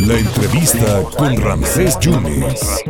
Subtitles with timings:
[0.00, 2.82] La entrevista con Ramsés Yunes.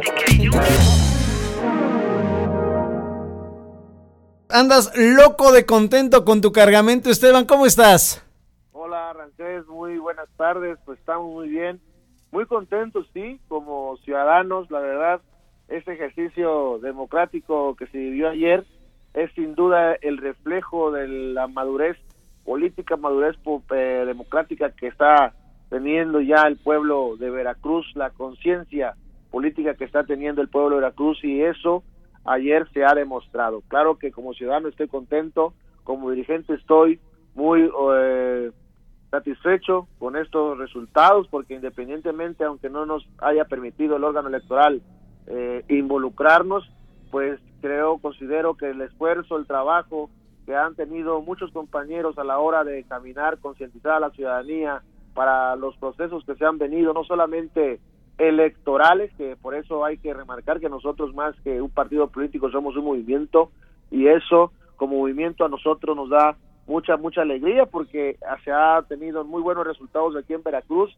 [4.49, 7.45] Andas loco de contento con tu cargamento, Esteban.
[7.45, 8.25] ¿Cómo estás?
[8.73, 9.67] Hola, Ramsés.
[9.67, 10.79] Muy buenas tardes.
[10.87, 11.81] Pues estamos muy bien.
[12.33, 14.71] Muy contentos, sí, como ciudadanos.
[14.71, 15.21] La verdad,
[15.69, 18.65] este ejercicio democrático que se vivió ayer
[19.13, 21.99] es sin duda el reflejo de la madurez
[22.45, 23.37] política, madurez
[23.71, 25.35] eh, democrática que está
[25.71, 28.95] teniendo ya el pueblo de Veracruz, la conciencia
[29.31, 31.83] política que está teniendo el pueblo de Veracruz y eso
[32.25, 33.63] ayer se ha demostrado.
[33.69, 37.01] Claro que como ciudadano estoy contento, como dirigente estoy
[37.35, 38.53] muy eh,
[39.11, 44.83] satisfecho con estos resultados porque independientemente, aunque no nos haya permitido el órgano electoral
[45.27, 46.71] eh, involucrarnos,
[47.11, 50.11] pues creo, considero que el esfuerzo, el trabajo
[50.45, 54.83] que han tenido muchos compañeros a la hora de caminar, concientizar a la ciudadanía
[55.15, 57.81] para los procesos que se han venido, no solamente
[58.19, 62.77] electorales, que por eso hay que remarcar que nosotros más que un partido político somos
[62.77, 63.51] un movimiento
[63.91, 69.25] y eso como movimiento a nosotros nos da mucha, mucha alegría porque se ha tenido
[69.25, 70.97] muy buenos resultados aquí en Veracruz.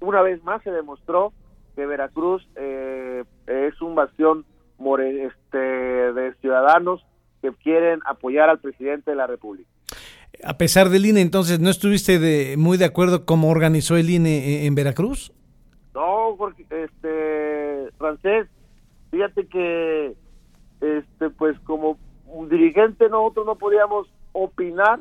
[0.00, 1.32] Una vez más se demostró
[1.74, 4.44] que Veracruz eh, es un bastión
[4.78, 7.04] este, de ciudadanos
[7.50, 9.68] que quieren apoyar al presidente de la República.
[10.44, 14.66] A pesar del INE, entonces, ¿no estuviste de, muy de acuerdo cómo organizó el INE
[14.66, 15.32] en Veracruz?
[15.94, 18.46] No, porque, este, francés,
[19.10, 20.14] fíjate que,
[20.80, 25.00] este, pues como un dirigente nosotros no podíamos opinar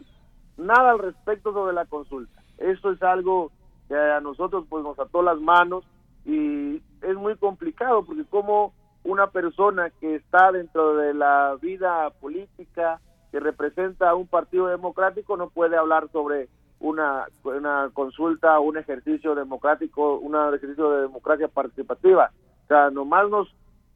[0.57, 2.41] nada al respecto sobre la consulta.
[2.57, 3.51] Eso es algo
[3.89, 5.83] que a nosotros pues nos ató las manos
[6.23, 8.73] y es muy complicado porque como
[9.05, 12.99] una persona que está dentro de la vida política,
[13.31, 19.35] que representa a un partido democrático, no puede hablar sobre una, una consulta, un ejercicio
[19.35, 22.31] democrático, un ejercicio de democracia participativa.
[22.63, 23.47] O sea, nomás nos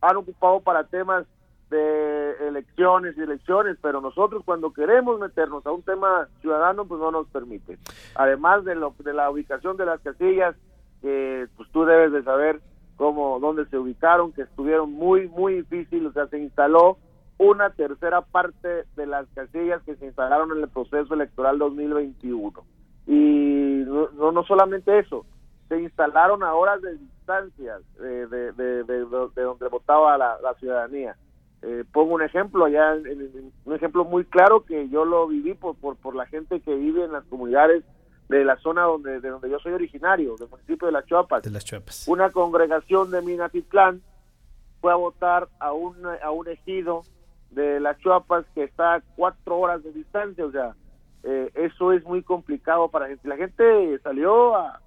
[0.02, 1.26] han ocupado para temas
[1.72, 7.12] de elecciones y elecciones, pero nosotros cuando queremos meternos a un tema ciudadano, pues no
[7.12, 7.80] nos permite.
[8.16, 10.56] Además de, lo, de la ubicación de las casillas,
[11.02, 12.62] que pues tú debes de saber
[13.00, 16.98] cómo, dónde se ubicaron, que estuvieron muy, muy difíciles, o sea, se instaló
[17.38, 22.62] una tercera parte de las casillas que se instalaron en el proceso electoral 2021.
[23.08, 25.26] Y no, no solamente eso,
[25.70, 31.16] se instalaron a horas de distancia de, de, de, donde votaba la, ciudadanía.
[31.62, 32.98] Eh, pongo un ejemplo, allá
[33.64, 37.06] un ejemplo muy claro que yo lo viví por, por, por la gente que vive
[37.06, 37.86] en las comunidades
[38.30, 41.44] de la zona donde, de donde yo soy originario, del municipio de Las Chuapas.
[41.44, 42.08] De Las Chuapas.
[42.08, 44.02] Una congregación de Minatitlán
[44.80, 47.02] fue a votar a un, a un ejido
[47.50, 50.76] de Las Chuapas que está a cuatro horas de distancia, o sea,
[51.24, 53.28] eh, eso es muy complicado para la gente.
[53.28, 54.80] La gente salió a,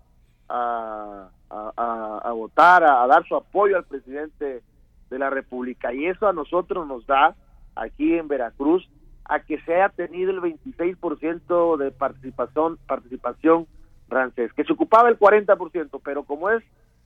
[0.48, 4.62] a, a, a votar, a, dar su apoyo al presidente
[5.10, 7.34] de la República y eso a nosotros nos da
[7.74, 8.88] aquí en Veracruz
[9.24, 13.66] a que se haya tenido el 26% de participación, participación
[14.08, 16.62] francés, que se ocupaba el 40%, pero como es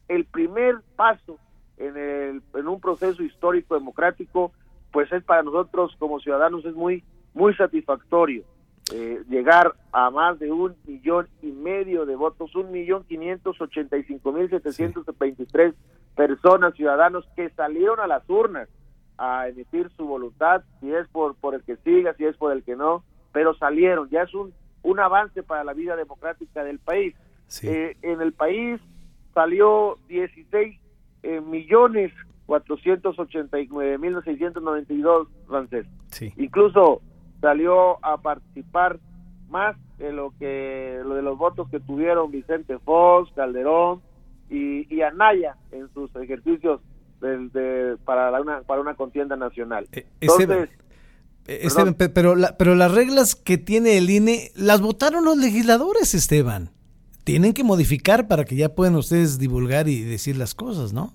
[0.08, 1.38] el primer paso
[1.76, 4.52] en, el, en un proceso histórico democrático,
[4.92, 8.44] pues es para nosotros como ciudadanos es muy, muy satisfactorio.
[8.92, 13.96] Eh, llegar a más de un millón y medio de votos, un millón quinientos ochenta
[13.96, 15.74] y cinco mil setecientos veintitrés
[16.14, 18.68] personas, ciudadanos que salieron a las urnas
[19.18, 22.62] a emitir su voluntad, si es por, por el que siga, si es por el
[22.62, 27.14] que no, pero salieron, ya es un, un avance para la vida democrática del país.
[27.62, 28.80] Eh, en el país
[29.34, 30.80] salió 16
[31.22, 32.12] eh, millones
[32.46, 35.92] 489 mil 692 franceses.
[36.36, 37.02] Incluso
[37.40, 38.98] salió a participar
[39.48, 44.02] más de lo que lo de los votos que tuvieron Vicente Fox, Calderón
[44.50, 46.80] y, y Anaya en sus ejercicios
[47.20, 49.86] de, para, una, para una contienda nacional.
[49.92, 50.70] Eh, Entonces,
[51.46, 56.70] Esteban, pero, pero las reglas que tiene el INE las votaron los legisladores, Esteban.
[57.24, 61.12] Tienen que modificar para que ya puedan ustedes divulgar y decir las cosas, ¿no?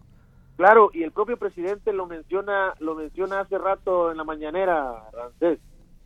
[0.58, 5.60] Claro, y el propio presidente lo menciona, lo menciona hace rato en la mañanera, Rancés.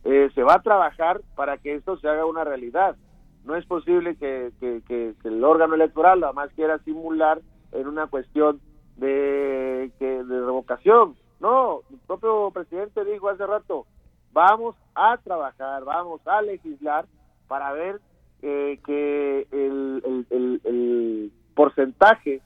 [0.04, 2.96] Eh, se va a trabajar para que esto se haga una realidad.
[3.44, 7.40] No es posible que, que, que, que el órgano electoral además quiera simular
[7.72, 8.60] en una cuestión
[8.96, 11.16] de, que, de revocación.
[11.40, 13.86] No, el propio presidente dijo hace rato,
[14.32, 17.06] vamos a trabajar, vamos a legislar
[17.48, 18.00] para ver
[18.42, 22.42] eh, que el, el, el, porcentaje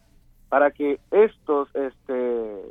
[0.49, 2.62] para que estos este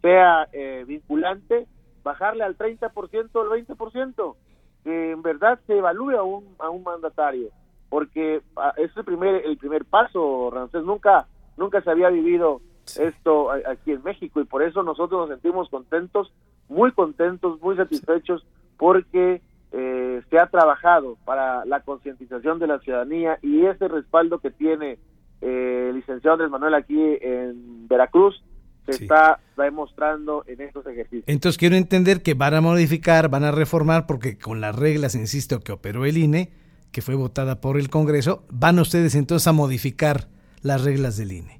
[0.00, 1.66] sea eh, vinculante,
[2.04, 4.36] bajarle al 30% o al 20%,
[4.84, 7.48] que en verdad se evalúe a un, a un mandatario.
[7.88, 12.60] porque ah, es el primer el primer paso, Ramsés, nunca nunca se había vivido
[12.96, 16.32] esto aquí en México y por eso nosotros nos sentimos contentos,
[16.68, 18.46] muy contentos, muy satisfechos
[18.76, 19.40] porque
[19.72, 24.98] eh, se ha trabajado para la concientización de la ciudadanía y ese respaldo que tiene
[25.40, 28.42] eh, el licenciado Andrés Manuel aquí en Veracruz
[28.86, 31.24] se está demostrando en estos ejercicios.
[31.26, 35.60] Entonces quiero entender que van a modificar, van a reformar, porque con las reglas, insisto,
[35.60, 36.50] que operó el INE,
[36.90, 40.28] que fue votada por el Congreso, van ustedes entonces a modificar
[40.62, 41.57] las reglas del INE.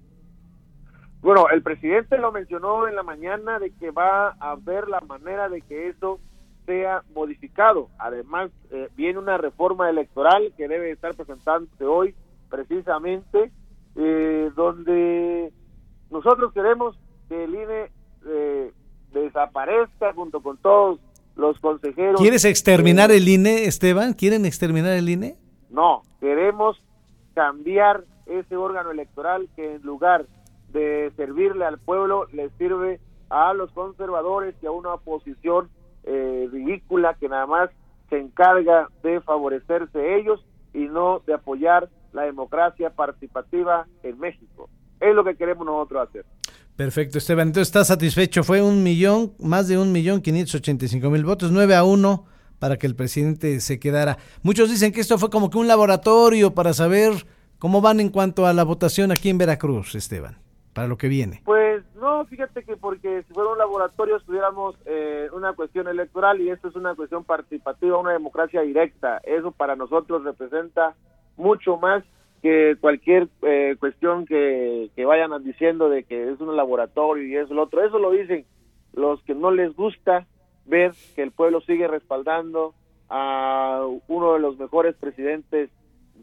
[1.29, 5.51] Bueno, el presidente lo mencionó en la mañana de que va a ver la manera
[5.51, 6.21] de que eso
[6.65, 7.91] sea modificado.
[7.99, 12.15] Además, eh, viene una reforma electoral que debe estar presentándose hoy,
[12.49, 13.53] precisamente,
[13.95, 15.53] eh, donde
[16.11, 16.99] nosotros queremos
[17.29, 17.91] que el INE
[18.27, 18.73] eh,
[19.13, 20.99] desaparezca junto con todos
[21.37, 22.19] los consejeros.
[22.23, 24.15] ¿Quieres exterminar el INE, Esteban?
[24.15, 25.37] ¿Quieren exterminar el INE?
[25.69, 26.83] No, queremos
[27.35, 30.25] cambiar ese órgano electoral que en lugar
[30.73, 33.01] de servirle al pueblo le sirve
[33.31, 35.69] a los conservadores y a una oposición
[36.05, 37.71] eh, ridícula que nada más
[38.11, 44.71] se encarga de favorecerse ellos y no de apoyar la democracia participativa en México.
[45.01, 46.25] Es lo que queremos nosotros hacer.
[46.75, 47.49] Perfecto, Esteban.
[47.49, 48.45] Entonces, ¿estás satisfecho?
[48.45, 51.85] Fue un millón, más de un millón quinientos ochenta y cinco mil votos, nueve a
[51.85, 52.25] uno
[52.59, 54.19] para que el presidente se quedara.
[54.43, 57.13] Muchos dicen que esto fue como que un laboratorio para saber
[57.59, 60.39] cómo van en cuanto a la votación aquí en Veracruz, Esteban,
[60.79, 61.43] para lo que viene.
[61.45, 66.51] Pues no, fíjate que porque si fuera un laboratorio estuviéramos eh, una cuestión electoral y
[66.51, 69.21] esto es una cuestión participativa, una democracia directa.
[69.25, 70.95] Eso para nosotros representa
[71.37, 72.05] mucho más
[72.43, 77.51] que cualquier eh, cuestión que, que vayan diciendo de que es un laboratorio y es
[77.51, 78.47] lo otro, eso lo dicen
[78.93, 80.29] los que no les gusta
[80.65, 82.75] ver que el pueblo sigue respaldando
[83.09, 85.71] a uno de los mejores presidentes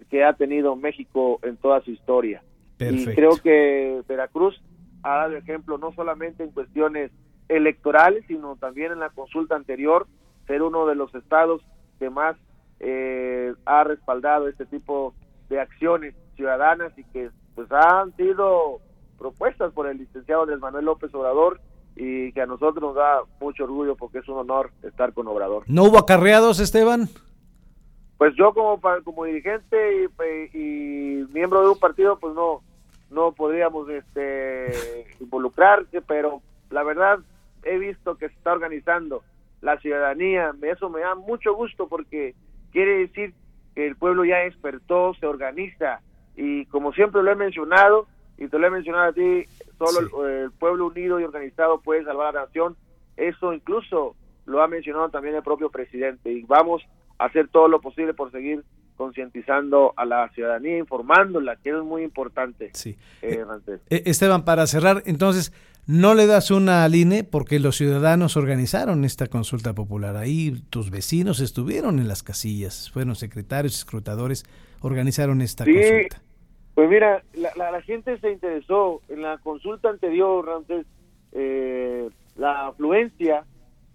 [0.10, 2.42] que ha tenido México en toda su historia.
[2.80, 4.62] Y creo que Veracruz
[5.04, 7.12] ha dado ejemplo no solamente en cuestiones
[7.48, 10.08] electorales, sino también en la consulta anterior,
[10.48, 11.62] ser uno de los estados
[12.00, 12.36] que más
[12.80, 15.14] eh, ha respaldado este tipo
[15.50, 18.82] de acciones ciudadanas y que pues han sido
[19.18, 21.62] propuestas por el licenciado Andrés Manuel López Obrador
[21.96, 25.64] y que a nosotros nos da mucho orgullo porque es un honor estar con Obrador.
[25.68, 27.08] ¿No hubo acarreados, Esteban?
[28.18, 30.10] Pues yo como como dirigente
[30.54, 32.62] y, miembro de un partido, pues no
[33.10, 37.20] no podríamos este involucrarse, pero la verdad
[37.64, 39.24] he visto que se está organizando
[39.62, 42.36] la ciudadanía, eso me da mucho gusto porque
[42.72, 43.34] quiere decir
[43.76, 46.02] el pueblo ya despertó, se organiza.
[46.36, 48.08] Y como siempre lo he mencionado
[48.38, 49.46] y te lo he mencionado a ti,
[49.78, 52.76] solo el, pueblo unido y organizado puede salvar a la nación.
[53.18, 54.16] Eso incluso
[54.46, 56.32] lo ha mencionado también el propio presidente.
[56.32, 56.84] Y vamos
[57.18, 58.64] a hacer todo lo posible por seguir
[58.96, 62.72] concientizando a la ciudadanía, informándola, que es muy importante.
[62.74, 62.98] Sí.
[63.22, 63.44] Eh,
[63.90, 65.52] eh, Esteban, para cerrar, entonces,
[65.88, 70.16] no le das una al INE porque los ciudadanos organizaron esta consulta popular.
[70.18, 74.46] Ahí tus vecinos estuvieron en las casillas, fueron secretarios, escrutadores,
[74.82, 76.22] organizaron esta sí, consulta.
[76.74, 79.02] Pues mira, la, gente se interesó.
[79.10, 80.86] En la consulta anterior, antes,
[81.32, 83.46] eh, la afluencia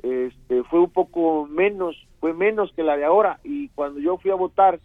[0.02, 3.40] este, fue un poco menos, fue menos que la de ahora.
[3.44, 4.80] Y cuando yo fui a votar,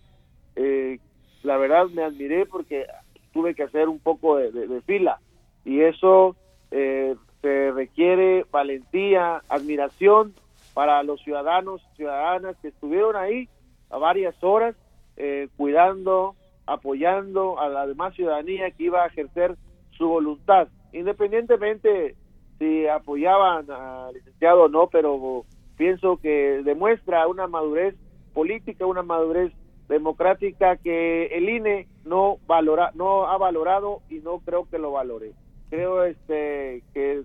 [0.55, 0.99] eh,
[1.43, 2.85] la verdad me admiré porque
[3.33, 5.19] tuve que hacer un poco de fila.
[5.65, 6.35] Y eso
[6.71, 10.33] eh, se requiere valentía, admiración
[10.73, 13.47] para los ciudadanos, ciudadanas que estuvieron ahí
[13.89, 14.75] a varias horas
[15.17, 19.55] eh, cuidando, apoyando a la demás ciudadanía que iba a ejercer
[19.91, 22.15] su voluntad, independientemente
[22.59, 25.45] si apoyaban al licenciado o no, pero
[25.77, 27.95] pienso que demuestra una madurez
[28.33, 29.53] política, una madurez
[29.87, 35.33] democrática que el INE no valora, no ha valorado y no creo que lo valore.
[35.69, 37.23] Creo este que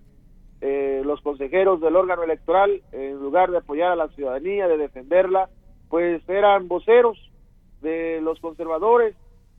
[0.60, 5.48] eh, los consejeros del órgano electoral, en lugar de apoyar a la ciudadanía, de defenderla,
[5.88, 7.18] pues eran voceros
[7.80, 9.16] de los conservadores,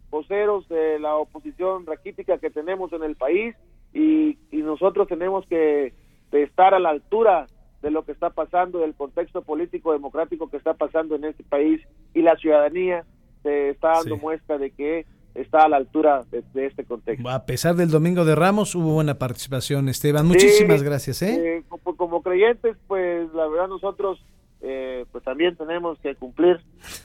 [0.09, 3.55] voceros de la oposición raquítica que tenemos en el país
[3.93, 5.91] y, nosotros tenemos que
[6.31, 7.47] estar a la altura
[7.81, 11.81] de lo que está pasando, del contexto político democrático que está pasando en este país
[12.13, 13.05] y la ciudadanía
[13.43, 17.27] se está dando muestra de que está a la altura de, este contexto.
[17.29, 20.27] A pesar del Domingo de Ramos, hubo buena participación, Esteban.
[20.27, 21.21] Muchísimas gracias.
[21.21, 21.57] ¿eh?
[21.57, 24.23] eh como, creyentes, pues la verdad nosotros
[24.61, 26.59] eh, pues también tenemos que cumplir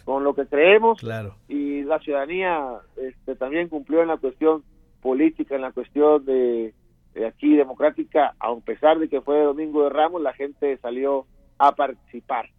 [0.04, 0.99] con lo que creemos.
[1.00, 1.37] Claro.
[1.49, 4.62] Y la ciudadanía este, también cumplió en la cuestión
[5.00, 6.75] política, en la cuestión de,
[7.16, 11.26] de aquí democrática, a pesar de que fue Domingo de Ramos, la gente salió
[11.58, 12.50] a participar.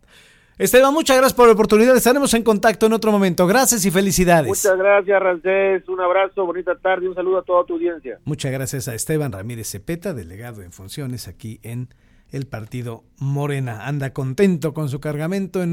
[0.58, 1.96] Esteban, muchas gracias por la oportunidad.
[1.96, 3.46] Estaremos en contacto en otro momento.
[3.46, 4.48] Gracias y felicidades.
[4.48, 5.88] Muchas gracias, Rancés.
[5.88, 8.18] Un abrazo, bonita tarde, un saludo a toda tu audiencia.
[8.26, 11.90] Muchas gracias a Esteban Ramírez Cepeta, delegado en funciones aquí en
[12.32, 13.86] el partido Morena.
[13.86, 15.66] Anda contento con su cargamento en